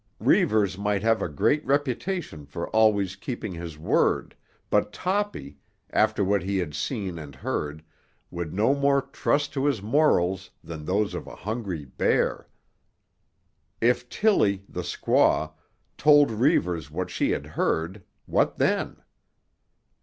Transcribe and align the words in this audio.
Reivers 0.19 0.79
might 0.79 1.03
have 1.03 1.21
a 1.21 1.29
great 1.29 1.63
reputation 1.63 2.47
for 2.47 2.67
always 2.71 3.15
keeping 3.15 3.53
his 3.53 3.77
word, 3.77 4.35
but 4.71 4.91
Toppy, 4.91 5.59
after 5.91 6.23
what 6.23 6.41
he 6.41 6.57
had 6.57 6.73
seen 6.73 7.19
and 7.19 7.35
heard, 7.35 7.83
would 8.31 8.51
no 8.51 8.73
more 8.73 9.03
trust 9.03 9.53
to 9.53 9.65
his 9.65 9.79
morals 9.83 10.49
than 10.63 10.85
those 10.85 11.13
of 11.13 11.27
a 11.27 11.35
hungry 11.35 11.85
bear. 11.85 12.47
If 13.79 14.09
Tilly, 14.09 14.65
the 14.67 14.81
squaw, 14.81 15.51
told 15.99 16.31
Reivers 16.31 16.89
what 16.89 17.11
she 17.11 17.29
had 17.29 17.45
heard, 17.45 18.01
what 18.25 18.57
then? 18.57 19.03